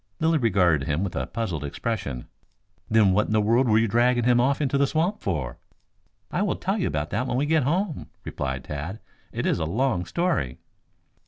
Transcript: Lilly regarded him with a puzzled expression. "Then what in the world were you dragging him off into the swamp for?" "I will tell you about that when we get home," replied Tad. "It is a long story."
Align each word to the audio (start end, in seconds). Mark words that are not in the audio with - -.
Lilly 0.19 0.39
regarded 0.39 0.87
him 0.87 1.03
with 1.03 1.15
a 1.15 1.27
puzzled 1.27 1.63
expression. 1.63 2.25
"Then 2.89 3.13
what 3.13 3.27
in 3.27 3.33
the 3.33 3.39
world 3.39 3.67
were 3.69 3.77
you 3.77 3.87
dragging 3.87 4.23
him 4.23 4.39
off 4.41 4.59
into 4.59 4.75
the 4.75 4.87
swamp 4.87 5.21
for?" 5.21 5.59
"I 6.31 6.41
will 6.41 6.55
tell 6.55 6.79
you 6.79 6.87
about 6.87 7.11
that 7.11 7.27
when 7.27 7.37
we 7.37 7.45
get 7.45 7.61
home," 7.61 8.09
replied 8.25 8.63
Tad. 8.63 8.99
"It 9.31 9.45
is 9.45 9.59
a 9.59 9.65
long 9.65 10.05
story." 10.07 10.57